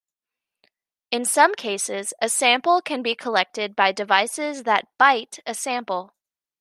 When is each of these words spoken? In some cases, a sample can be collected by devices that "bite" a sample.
In 1.11 1.25
some 1.25 1.53
cases, 1.53 2.11
a 2.19 2.27
sample 2.27 2.81
can 2.81 3.03
be 3.03 3.13
collected 3.13 3.75
by 3.75 3.91
devices 3.91 4.63
that 4.63 4.87
"bite" 4.97 5.37
a 5.45 5.53
sample. 5.53 6.15